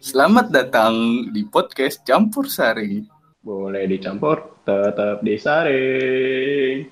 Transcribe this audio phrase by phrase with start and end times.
[0.00, 3.04] Selamat datang di podcast Campur Sari.
[3.44, 6.88] Boleh dicampur, tetap disaring.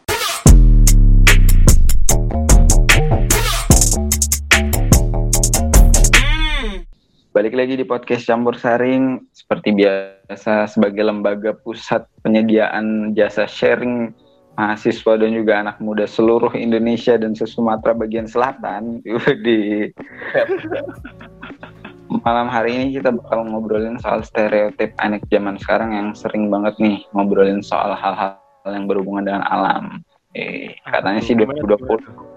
[7.32, 9.24] Balik lagi di podcast Campur Saring.
[9.32, 14.12] Seperti biasa, sebagai lembaga pusat penyediaan jasa sharing
[14.60, 19.00] mahasiswa dan juga anak muda seluruh Indonesia dan Sumatera bagian selatan
[19.48, 19.88] di
[22.08, 27.04] malam hari ini kita bakal ngobrolin soal stereotip anak zaman sekarang yang sering banget nih
[27.12, 30.00] ngobrolin soal hal-hal yang berhubungan dengan alam.
[30.32, 32.28] Eh, katanya sih 2020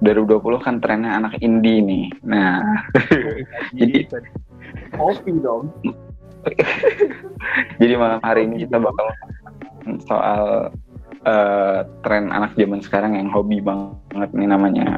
[0.00, 2.06] 2020 kan trennya anak indie nih.
[2.24, 2.64] Nah,
[3.78, 4.08] jadi
[4.96, 5.68] kopi dong.
[7.80, 9.06] jadi malam hari ini kita bakal
[10.08, 10.72] soal
[11.28, 14.96] uh, tren anak zaman sekarang yang hobi banget nih namanya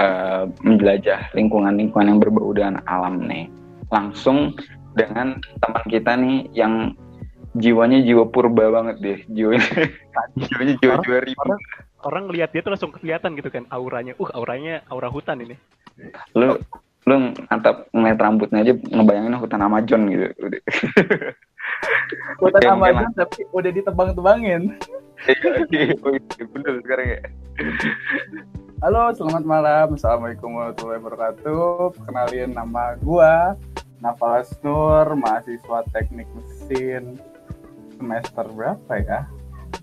[0.00, 3.52] uh, menjelajah lingkungan-lingkungan yang berbau dengan alam nih.
[3.88, 4.54] Langsung
[4.92, 6.96] dengan teman kita nih yang
[7.56, 9.64] jiwanya jiwa purba banget deh, jiwanya
[10.38, 11.56] jiwanya jiwa jiwa rimba
[12.06, 14.14] orang lihat dia tuh langsung kelihatan gitu kan auranya.
[14.20, 15.56] Uh, auranya aura hutan ini.
[16.36, 16.58] Lu
[17.08, 20.28] lu mantap ngeliat rambutnya aja ngebayangin hutan Amazon gitu.
[22.42, 24.76] hutan Amazon tapi udah ditebang-tebangin.
[25.26, 27.20] Iya, iya, iya, bener sekarang ya.
[28.78, 29.86] Halo, selamat malam.
[29.98, 31.98] Assalamualaikum warahmatullahi wabarakatuh.
[32.06, 33.58] Kenalin nama gua
[33.98, 37.18] Nafalas Nur, mahasiswa teknik mesin
[37.98, 39.26] semester berapa ya?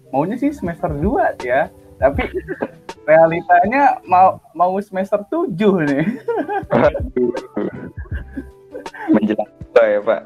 [0.10, 1.68] Maunya sih semester 2 ya
[2.00, 2.28] tapi
[3.08, 6.06] realitanya mau mau semester 7 nih.
[9.12, 10.22] Menjelang tua ya Pak.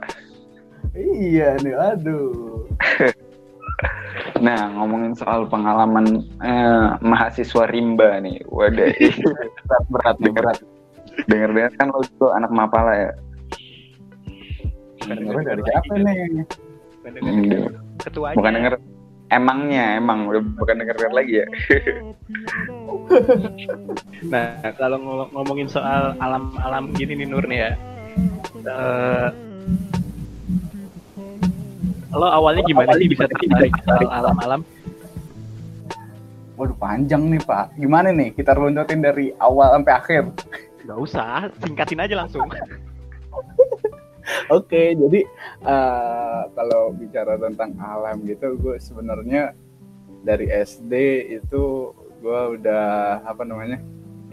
[0.98, 2.66] Iya nih, aduh.
[4.46, 8.90] nah ngomongin soal pengalaman eh, mahasiswa rimba nih, wadah
[9.70, 10.58] berat berat berat.
[11.28, 13.12] Dengar dengar kan lo itu anak mapala ya.
[15.18, 16.46] Dengar dari siapa nih?
[18.00, 18.36] Ketuanya.
[18.38, 18.74] Bukan denger
[19.30, 21.48] emangnya emang udah bukan denger lagi ya
[24.34, 24.98] nah kalau
[25.30, 27.72] ngomongin soal alam-alam gini nih Nur nih ya
[28.66, 29.30] uh,
[32.18, 34.66] lo awalnya gimana sih bisa tertarik soal alam-alam
[36.60, 37.80] Waduh panjang nih Pak.
[37.80, 40.28] Gimana nih kita runtutin dari awal sampai akhir?
[40.84, 42.52] Gak usah, singkatin aja langsung.
[44.50, 45.30] Oke, jadi
[45.62, 49.54] uh, kalau bicara tentang alam gitu, gue sebenarnya
[50.26, 50.94] dari SD
[51.38, 53.78] itu gue udah apa namanya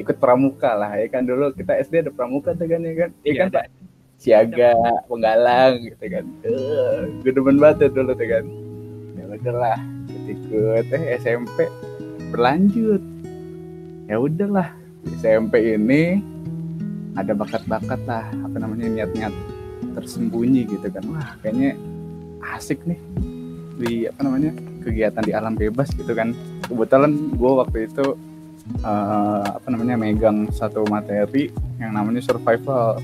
[0.01, 1.29] ikut pramuka lah ya kan?
[1.29, 3.69] Dulu kita SD ada pramuka tuh kan ya kan, ya kan pak?
[4.17, 4.73] siaga,
[5.13, 8.45] penggalang gitu kan, uh, gue demen banget dulu tuh kan,
[9.13, 9.77] ya udahlah
[10.25, 11.69] ikut eh SMP
[12.33, 13.05] berlanjut,
[14.09, 14.73] ya udahlah
[15.21, 16.25] SMP ini
[17.13, 19.37] ada bakat-bakat lah apa namanya niat-niat
[19.97, 21.05] tersembunyi gitu kan.
[21.11, 21.77] Wah kayaknya
[22.57, 23.01] asik nih
[23.77, 26.33] di apa namanya kegiatan di alam bebas gitu kan.
[26.67, 28.17] Kebetulan gue waktu itu
[28.83, 33.01] uh, apa namanya megang satu materi yang namanya survival.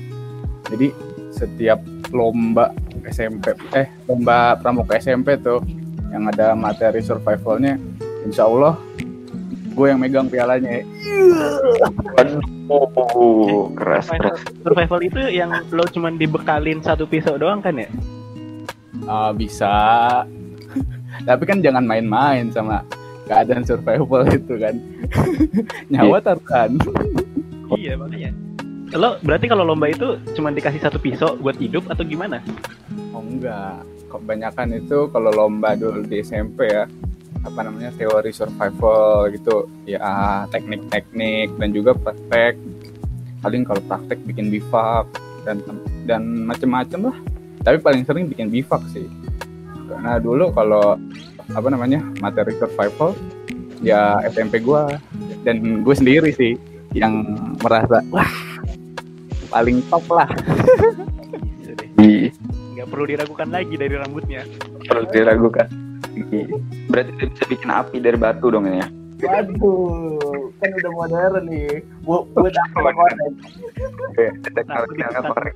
[0.71, 0.89] Jadi
[1.33, 1.81] setiap
[2.13, 2.69] lomba
[3.09, 5.59] SMP eh lomba pramuka SMP tuh
[6.13, 7.75] yang ada materi survivalnya
[8.23, 8.77] insya Allah
[9.73, 10.85] gue yang megang pialanya
[12.69, 14.39] oh keras survival, keras.
[14.63, 17.89] survival itu yang lo cuma dibekalin satu pisau doang kan ya?
[19.03, 19.73] Uh, bisa.
[21.27, 22.81] Tapi kan jangan main-main sama
[23.27, 24.75] keadaan survival itu kan.
[25.91, 26.23] Nyawa yeah.
[26.23, 26.71] taruhan.
[27.73, 28.29] Iya makanya.
[28.93, 32.37] Lo berarti kalau lomba itu cuma dikasih satu pisau buat hidup atau gimana?
[33.17, 33.81] Oh enggak.
[34.13, 36.85] Kebanyakan itu kalau lomba dulu di SMP ya
[37.43, 39.67] apa namanya teori survival gitu.
[39.83, 42.55] Ya teknik-teknik dan juga praktek.
[43.43, 45.07] Paling kalau praktek bikin bivak
[45.43, 45.59] dan
[46.07, 47.17] dan macam-macam lah.
[47.63, 49.07] Tapi paling sering bikin bivak sih.
[49.91, 50.95] Karena dulu kalau
[51.51, 53.11] apa namanya materi survival
[53.83, 54.95] ya SMP gue
[55.43, 56.55] dan gue sendiri sih
[56.95, 57.27] yang
[57.59, 58.31] merasa wah
[59.51, 60.31] paling top lah.
[61.99, 64.47] Nggak perlu diragukan lagi dari rambutnya.
[64.87, 65.82] Perlu diragukan
[66.89, 68.87] Berarti bisa bikin api dari batu dong ya?
[69.23, 71.79] Waduh, kan udah modern nih.
[72.03, 73.31] Buat buat apa korek?
[74.51, 75.53] Teknologi yang korek.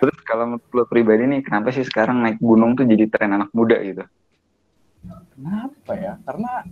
[0.00, 3.52] Terus kalau menurut lo pribadi nih, kenapa sih sekarang naik gunung tuh jadi tren anak
[3.52, 4.00] muda gitu?
[5.36, 6.16] Kenapa ya?
[6.24, 6.64] Karena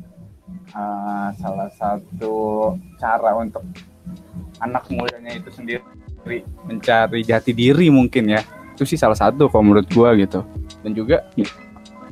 [0.73, 3.61] uh, salah satu cara untuk
[4.65, 5.85] anak mudanya itu sendiri
[6.65, 8.41] mencari jati diri mungkin ya.
[8.73, 10.41] Itu sih salah satu kalau menurut gua gitu
[10.89, 11.21] dan juga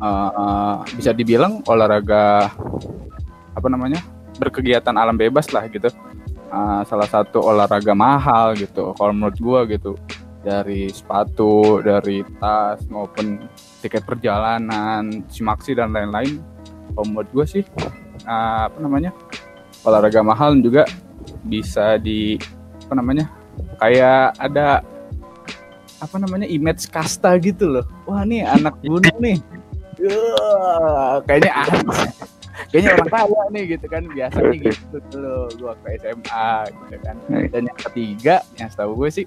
[0.04, 2.52] uh, uh, bisa dibilang olahraga
[3.56, 4.04] apa namanya
[4.36, 5.88] berkegiatan alam bebas lah gitu.
[6.46, 9.96] Uh, salah satu olahraga mahal gitu kalau menurut gua gitu.
[10.44, 13.40] Dari sepatu dari tas maupun
[13.80, 16.38] tiket perjalanan simaksi dan lain-lain.
[16.92, 17.64] Kalau menurut gua sih
[18.28, 19.16] uh, apa namanya
[19.88, 20.84] olahraga mahal juga
[21.48, 22.36] bisa di
[22.86, 23.26] apa namanya
[23.80, 24.84] kayak ada
[26.00, 27.84] apa namanya image kasta gitu loh.
[28.04, 29.38] Wah nih anak gunung nih.
[30.00, 32.08] Wah, kayaknya aneh.
[32.72, 37.16] Kayaknya orang kaya nih gitu kan biasanya gitu dulu gua ke SMA gitu kan.
[37.52, 39.26] Dan yang ketiga yang setahu gue sih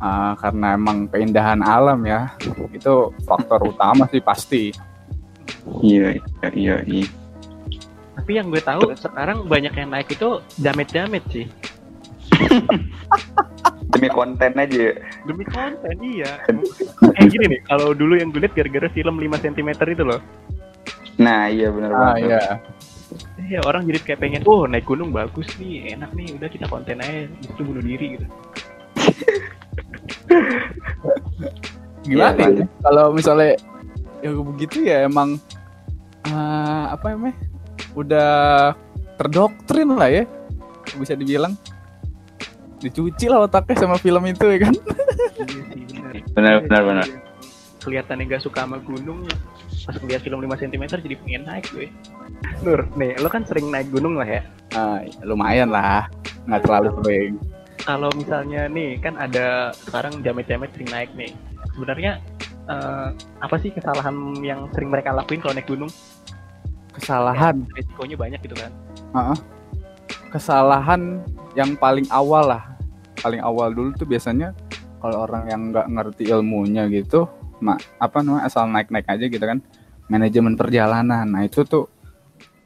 [0.00, 2.32] uh, karena emang keindahan alam ya
[2.72, 4.72] itu faktor utama sih pasti.
[5.82, 7.06] Iya iya iya, iya.
[8.16, 11.46] tapi yang gue tahu sekarang banyak yang naik itu jamet-jamet sih
[13.96, 14.86] demi konten aja
[15.24, 16.44] demi konten iya
[17.16, 20.20] kayak gini nih kalau dulu yang gue lihat gara-gara film 5 cm itu loh
[21.16, 22.28] Nah iya benar ah, banget.
[22.28, 22.42] Iya.
[23.46, 26.98] Iya orang jadi kayak pengen, oh naik gunung bagus nih, enak nih, udah kita konten
[26.98, 28.26] aja, itu bunuh diri gitu.
[32.10, 32.66] Gimana ya, ya?
[32.82, 33.54] Kalau misalnya
[34.24, 35.38] ya begitu ya emang
[36.26, 37.36] uh, apa emang
[37.94, 38.74] udah
[39.14, 40.24] terdoktrin lah ya,
[40.98, 41.54] bisa dibilang
[42.86, 44.74] dicuci lah otaknya sama film itu ya kan.
[46.36, 47.08] Benar benar benar.
[47.82, 49.22] Kelihatannya gak suka sama gunung,
[49.86, 51.86] pas lihat film 5 cm jadi pengen naik gue
[52.66, 54.42] Nur nih lo kan sering naik gunung lah ya?
[54.74, 56.10] Uh, lumayan lah.
[56.50, 57.32] Nggak terlalu sering.
[57.86, 61.32] Kalau misalnya nih kan ada sekarang jamet-jamet sering naik nih.
[61.72, 62.18] Sebenarnya
[62.66, 65.90] uh, apa sih kesalahan yang sering mereka lakuin kalau naik gunung?
[66.90, 67.62] Kesalahan?
[67.72, 68.72] Ya, risikonya banyak gitu kan.
[69.14, 69.38] Uh -uh.
[70.26, 71.24] kesalahan
[71.56, 72.75] yang paling awal lah
[73.26, 74.54] paling awal dulu tuh biasanya
[75.02, 77.26] kalau orang yang nggak ngerti ilmunya gitu
[77.58, 79.58] mak apa namanya asal naik naik aja gitu kan
[80.06, 81.26] manajemen perjalanan.
[81.26, 81.90] Nah itu tuh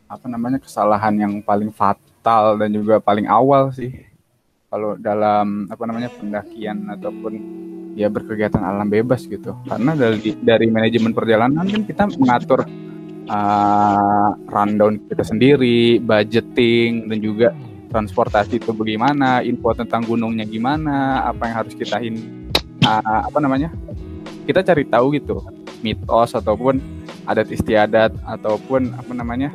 [0.05, 3.95] apa namanya kesalahan yang paling fatal dan juga paling awal sih.
[4.69, 7.33] Kalau dalam apa namanya pendakian ataupun
[7.99, 9.57] ya berkegiatan alam bebas gitu.
[9.67, 12.69] Karena dari dari manajemen perjalanan kan kita mengatur
[13.27, 17.49] uh, rundown kita sendiri budgeting dan juga
[17.91, 22.49] transportasi itu bagaimana info tentang gunungnya gimana apa yang harus kita hin
[22.87, 23.75] uh, apa namanya
[24.47, 25.43] kita cari tahu gitu.
[25.81, 26.77] Mitos ataupun
[27.25, 29.49] adat istiadat ataupun apa namanya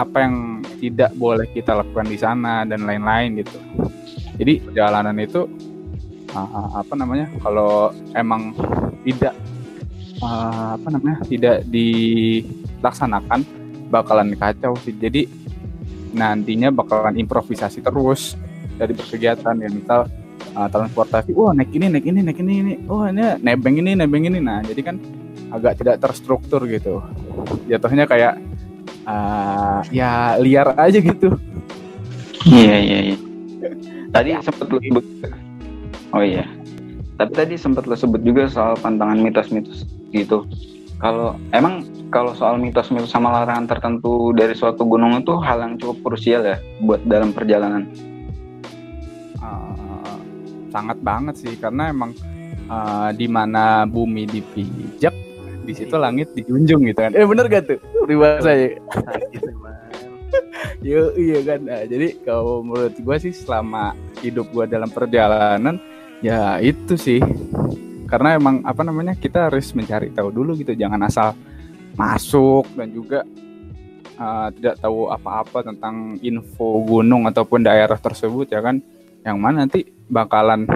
[0.00, 3.58] apa yang tidak boleh kita lakukan di sana dan lain-lain gitu.
[4.40, 5.44] Jadi perjalanan itu
[6.32, 8.56] uh, apa namanya kalau emang
[9.04, 9.36] tidak
[10.24, 13.44] uh, apa namanya tidak dilaksanakan
[13.92, 14.96] bakalan kacau sih.
[14.96, 15.28] Jadi
[16.12, 18.36] nantinya bakalan improvisasi terus
[18.76, 20.08] dari berkegiatan ya misal
[20.56, 24.24] uh, transportasi wah naik ini naik ini naik ini ini oh ini nebeng ini nebeng
[24.28, 24.38] ini.
[24.40, 24.96] Nah jadi kan
[25.52, 27.00] agak tidak terstruktur gitu.
[27.68, 28.40] Jatuhnya kayak
[29.08, 31.36] uh, ya liar aja gitu.
[32.48, 33.16] Iya iya iya.
[34.12, 35.04] Tadi sempat lu sebut
[36.12, 36.44] oh iya.
[37.16, 40.48] Tapi tadi sempat lo sebut juga soal pantangan mitos-mitos gitu
[41.02, 41.82] kalau emang
[42.14, 46.62] kalau soal mitos-mitos sama larangan tertentu dari suatu gunung itu hal yang cukup krusial ya
[46.78, 47.90] buat dalam perjalanan?
[50.72, 52.16] Sangat banget sih karena emang
[52.70, 55.12] uh, di mana bumi dipijak
[55.68, 57.12] di situ langit dijunjung gitu kan.
[57.12, 57.78] Eh bener gak tuh?
[58.06, 58.70] Peribahasa ya
[60.82, 61.60] Yo, iya kan.
[61.62, 63.92] Nah, jadi kalau menurut gue sih selama
[64.24, 65.76] hidup gue dalam perjalanan
[66.24, 67.20] ya itu sih
[68.12, 70.76] karena emang apa namanya kita harus mencari tahu dulu gitu.
[70.76, 71.32] Jangan asal
[71.96, 73.24] masuk dan juga
[74.20, 78.84] uh, tidak tahu apa-apa tentang info gunung ataupun daerah tersebut ya kan.
[79.24, 80.68] Yang mana nanti bakalan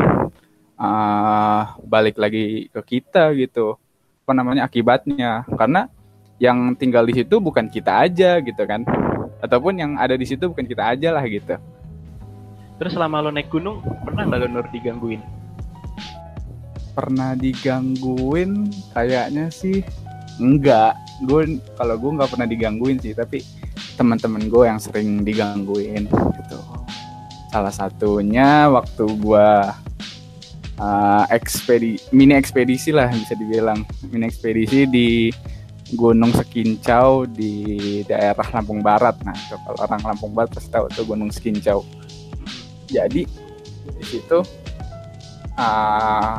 [0.80, 3.76] uh, balik lagi ke kita gitu.
[4.24, 5.44] Apa namanya akibatnya.
[5.60, 5.92] Karena
[6.40, 8.80] yang tinggal di situ bukan kita aja gitu kan.
[9.44, 11.60] Ataupun yang ada di situ bukan kita aja lah gitu.
[12.80, 15.45] Terus selama lo naik gunung pernah nggak lo nur digangguin
[16.96, 19.84] pernah digangguin kayaknya sih
[20.40, 20.96] enggak
[21.28, 23.44] gue kalau gue nggak pernah digangguin sih tapi
[24.00, 26.58] teman-teman gue yang sering digangguin gitu
[27.56, 29.72] salah satunya waktu gua
[30.76, 33.80] uh, ekspedi mini ekspedisi lah bisa dibilang
[34.12, 35.32] mini ekspedisi di
[35.94, 39.22] Gunung Sekincau di daerah Lampung Barat.
[39.22, 41.86] Nah, kalau orang Lampung Barat pasti tahu tuh Gunung Sekincau.
[42.90, 43.22] Jadi
[43.86, 44.42] di situ
[45.54, 46.38] uh,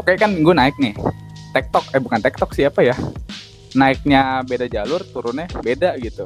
[0.00, 0.96] oke kan gue naik nih.
[1.52, 2.96] Tektok eh bukan tektok siapa ya?
[3.76, 6.24] Naiknya beda jalur, turunnya beda gitu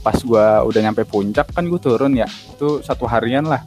[0.00, 3.62] pas gue udah nyampe puncak kan gue turun ya itu satu harian lah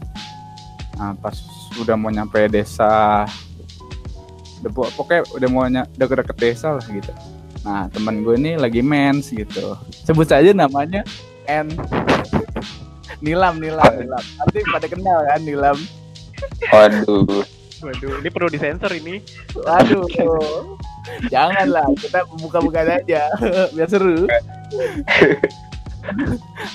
[0.98, 1.36] nah pas
[1.78, 3.26] udah mau nyampe desa
[4.74, 7.12] pokoknya udah mau deket-deket desa lah gitu
[7.62, 11.04] nah temen gue ini lagi mens gitu sebut saja namanya
[11.46, 11.68] N
[13.18, 14.22] Nilam, Nilam, Nilam.
[14.38, 15.78] Nanti pada kenal kan Nilam.
[16.70, 17.42] Waduh.
[17.78, 19.22] Waduh, ini perlu disensor ini.
[19.54, 20.08] Waduh.
[21.30, 23.30] Janganlah, kita buka-buka aja
[23.76, 24.26] biar seru.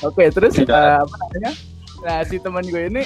[0.02, 0.71] Oke, terus Tidak.
[0.71, 1.50] eh, apa namanya?
[2.02, 3.02] Nah, si teman gue ini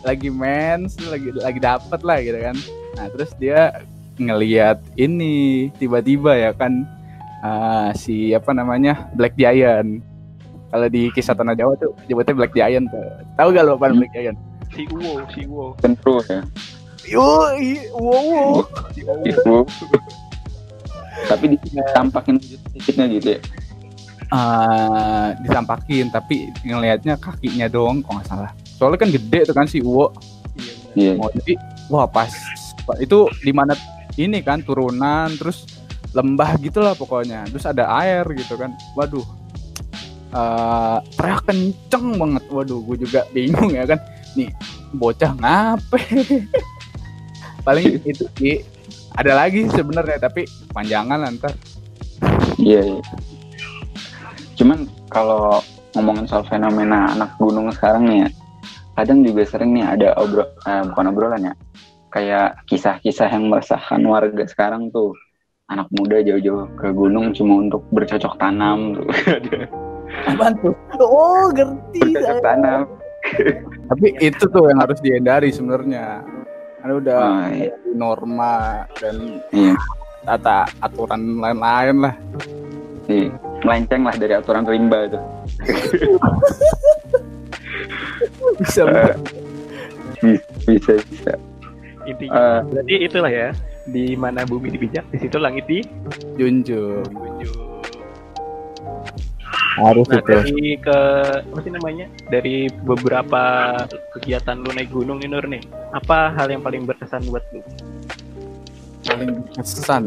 [0.00, 2.56] lagi mens, lagi lagi dapet lah gitu kan.
[2.94, 3.82] Nah, terus dia
[4.14, 6.86] ngeliat ini tiba-tiba ya kan
[7.40, 9.10] eh, si apa namanya?
[9.12, 10.00] Black Giant.
[10.68, 13.06] Kalau di kisah tanah Jawa tuh nyebutnya Black Giant tuh.
[13.36, 13.98] Tahu gak lo apa Hmm.
[14.00, 14.38] Black Giant?
[14.74, 15.66] Si Uwo, si Uwo.
[15.78, 16.42] Tentu ya.
[17.08, 18.52] Yoi, wow, wow.
[19.24, 19.56] Itu.
[21.24, 23.40] Tapi ditampakin sedikitnya gitu ya.
[24.24, 29.78] eh ditampakin tapi ngelihatnya kakinya doang kok nggak salah soalnya kan gede tuh kan si
[29.84, 30.10] Uwo
[30.96, 31.12] Iya.
[31.12, 31.12] Iya.
[31.18, 31.54] mau jadi
[31.86, 32.32] wah pas
[32.98, 33.76] itu di mana
[34.16, 35.66] ini kan turunan terus
[36.14, 39.26] lembah gitulah pokoknya terus ada air gitu kan waduh
[40.34, 43.98] eh teriak kenceng banget waduh gue juga bingung ya kan
[44.34, 44.50] nih
[44.94, 46.00] bocah ngape
[47.64, 48.60] paling itu sih
[49.16, 51.52] ada lagi sebenarnya tapi panjangan lah ntar
[52.58, 52.80] Iya.
[52.86, 53.02] iya.
[54.54, 55.58] Cuman kalau
[55.94, 58.28] ngomongin soal fenomena anak gunung sekarang nih ya,
[58.94, 61.54] kadang juga sering nih ada obrol, eh, bukan obrolan ya,
[62.14, 65.14] kayak kisah-kisah yang meresahkan warga sekarang tuh.
[65.64, 69.08] Anak muda jauh-jauh ke gunung cuma untuk bercocok tanam tuh.
[70.30, 70.76] Apaan tuh?
[71.00, 72.04] Oh, ngerti.
[72.04, 72.80] bercocok tanam.
[73.88, 76.20] Tapi itu tuh yang harus dihindari sebenarnya.
[76.84, 77.72] Karena udah Oh, iya.
[77.96, 79.72] norma dan Iya.
[80.20, 82.12] tata aturan lain-lain lah.
[83.08, 83.32] Iya.
[83.64, 85.22] Melenceng lah dari aturan rimba tuh.
[88.60, 88.84] Bisa
[90.20, 90.36] Eh,
[90.68, 91.32] bisa bisa.
[92.04, 93.48] Intinya Eh, berarti itulah ya.
[93.84, 95.64] Di mana bumi dipijak, di situ langit
[96.36, 97.04] junjung.
[99.74, 100.98] Harus Nah, dari ke
[101.42, 102.06] apa sih namanya?
[102.30, 103.42] Dari beberapa
[104.14, 105.62] kegiatan lu naik gunung nih Nur nih.
[105.90, 107.60] Apa hal yang paling berkesan buat lu?
[109.04, 110.04] paling kesan.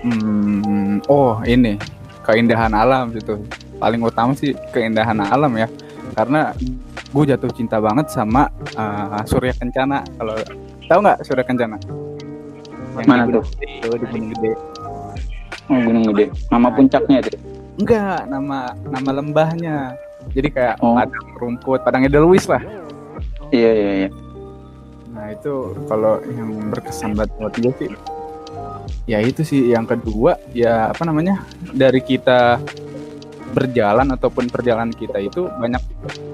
[0.00, 1.76] Hmm, oh ini
[2.24, 3.38] keindahan alam gitu.
[3.80, 5.68] Paling utama sih keindahan alam ya.
[6.16, 6.52] Karena
[7.10, 10.02] gue jatuh cinta banget sama uh, Surya Kencana.
[10.18, 10.36] Kalau
[10.88, 11.76] tahu nggak Surya Kencana?
[12.98, 13.44] Yang Mana tuh?
[13.44, 14.50] Gunung Gede, tuh, di Gunung Gede.
[15.70, 16.24] Oh, Gunung Gede.
[16.50, 17.49] Nama puncaknya tuh.
[17.80, 19.96] Enggak, nama nama lembahnya.
[20.36, 20.94] Jadi kayak Oh.
[20.94, 22.60] padang rumput, padang Edelweiss lah.
[23.48, 24.08] Iya iya iya.
[25.10, 25.52] Nah itu
[25.88, 27.90] kalau yang berkesan banget buat gue sih,
[29.08, 29.72] ya itu sih.
[29.72, 31.40] Yang kedua ya apa namanya
[31.72, 32.60] dari kita
[33.50, 35.82] berjalan ataupun perjalanan kita itu banyak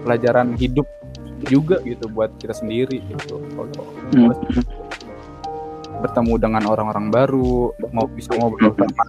[0.04, 0.84] pelajaran hidup
[1.46, 3.40] juga gitu buat kita sendiri gitu.
[3.54, 4.34] Kalau Hmm.
[5.96, 9.04] bertemu dengan orang-orang baru, mau bisa ngobrol sama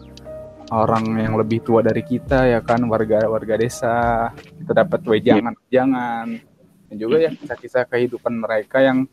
[0.72, 2.84] orang yang lebih tua dari kita ya kan?
[2.88, 6.28] Warga-warga desa kita dapat wejangan-wejangan.
[6.88, 9.08] Dan juga ya kisah-kisah kehidupan mereka yang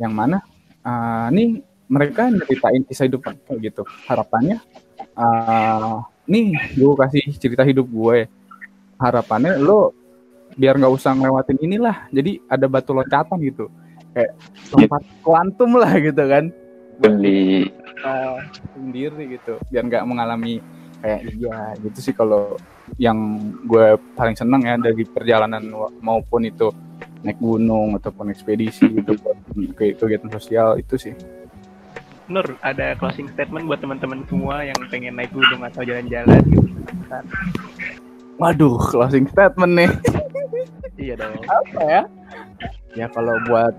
[0.00, 0.40] yang mana?
[0.80, 3.82] Ah, nih mereka nyeritain kisah hidup mereka gitu.
[4.08, 4.58] Harapannya
[5.16, 8.30] ah, nih gue kasih cerita hidup gue
[9.00, 9.96] harapannya lo
[10.60, 12.08] biar nggak usah ngelewatin inilah.
[12.12, 13.72] Jadi ada batu loncatan gitu.
[14.12, 14.34] Kayak
[14.68, 16.44] tempat kuantum lah gitu kan.
[17.00, 17.72] Beli.
[18.04, 18.40] uh,
[18.76, 19.56] sendiri gitu.
[19.72, 20.60] Biar nggak mengalami
[21.00, 22.56] kayak iya gitu sih kalau
[23.00, 23.16] yang
[23.64, 25.64] gue paling seneng ya dari perjalanan
[26.00, 26.68] maupun itu
[27.20, 29.36] naik gunung ataupun ekspedisi gitu buat
[29.76, 31.14] ke kegiatan sosial itu sih
[32.30, 36.70] Nur, ada closing statement buat teman-teman semua yang pengen naik gunung atau jalan-jalan gitu.
[37.10, 37.24] Kan?
[38.40, 39.90] waduh closing statement nih
[41.00, 41.32] Iya dong.
[41.48, 42.02] apa ya
[42.92, 43.72] ya kalau buat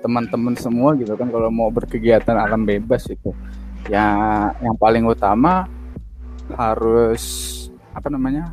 [0.00, 3.34] teman-teman semua gitu kan kalau mau berkegiatan alam bebas itu
[3.90, 4.06] ya
[4.62, 5.68] yang paling utama
[6.54, 7.24] harus
[7.96, 8.52] apa namanya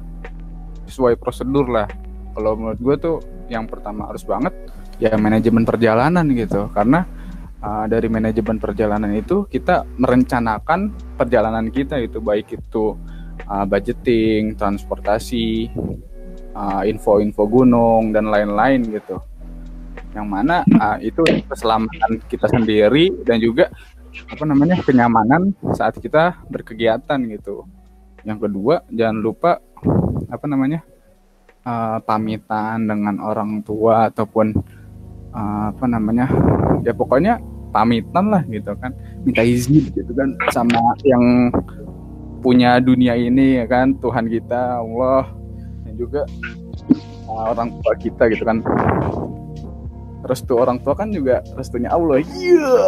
[0.90, 1.90] sesuai prosedur lah.
[2.34, 3.18] Kalau menurut gue tuh
[3.52, 4.54] yang pertama harus banget
[4.98, 6.70] ya manajemen perjalanan gitu.
[6.74, 7.06] Karena
[7.62, 12.18] uh, dari manajemen perjalanan itu kita merencanakan perjalanan kita itu.
[12.18, 12.98] Baik itu
[13.46, 15.70] uh, budgeting transportasi
[16.58, 19.22] uh, info-info gunung dan lain-lain gitu.
[20.14, 23.70] Yang mana uh, itu keselamatan kita sendiri dan juga
[24.30, 27.66] apa namanya kenyamanan saat kita berkegiatan gitu
[28.24, 29.52] yang kedua jangan lupa
[30.32, 30.80] apa namanya
[31.68, 34.56] uh, pamitan dengan orang tua ataupun
[35.36, 36.28] uh, apa namanya
[36.84, 37.40] ya pokoknya
[37.74, 38.94] pamitan lah gitu kan.
[39.24, 41.50] Minta izin gitu kan sama yang
[42.44, 45.32] punya dunia ini ya kan Tuhan kita Allah
[45.88, 46.22] dan juga
[47.28, 48.62] uh, orang tua kita gitu kan.
[50.24, 52.24] Restu orang tua kan juga restunya Allah.
[52.24, 52.80] Iya.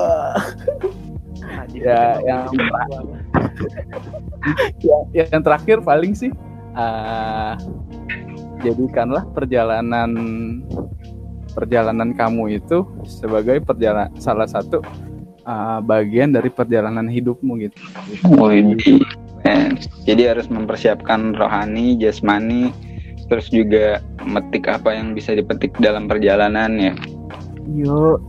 [1.46, 3.25] Haji Ya, Sultan yang-.
[4.82, 6.32] Ya, yang terakhir paling sih
[6.76, 7.56] uh,
[8.64, 10.12] jadikanlah perjalanan
[11.56, 14.84] perjalanan kamu itu sebagai perjalanan salah satu
[15.48, 17.80] uh, bagian dari perjalanan hidupmu gitu.
[18.36, 18.76] Oh ini,
[20.04, 22.76] jadi harus mempersiapkan rohani, jasmani,
[23.32, 26.94] terus juga metik apa yang bisa dipetik dalam perjalanan ya.
[27.72, 28.22] Yo,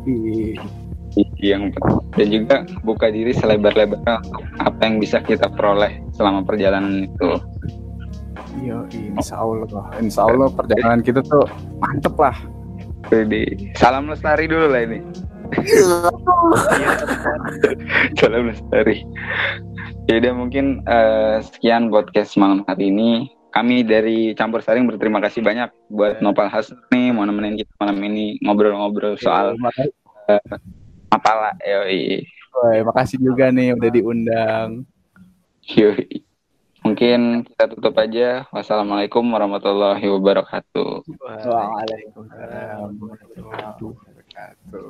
[1.41, 1.73] yang
[2.17, 4.21] dan juga buka diri selebar-lebarnya
[4.61, 7.31] apa yang bisa kita peroleh selama perjalanan itu.
[8.65, 11.45] Yo, insya Allah, insya Allah perjalanan kita tuh
[11.81, 12.37] mantep lah.
[13.13, 14.99] Jadi salam lestari dulu lah ini.
[18.19, 19.05] salam lestari.
[20.09, 23.31] Jadi mungkin uh, sekian podcast malam hari ini.
[23.57, 28.05] Kami dari Campur Saring berterima kasih banyak buat Nopal Hasan nih mau nemenin kita malam
[28.05, 29.57] ini ngobrol-ngobrol soal
[30.29, 30.61] uh,
[31.11, 31.57] Mapala.
[31.63, 32.25] Yoi.
[32.57, 34.69] Woy, makasih juga nih udah diundang.
[35.77, 36.25] Yoi.
[36.87, 38.47] Mungkin kita tutup aja.
[38.55, 41.03] Wassalamualaikum warahmatullahi wabarakatuh.
[41.43, 44.85] Waalaikumsalam warahmatullahi wabarakatuh.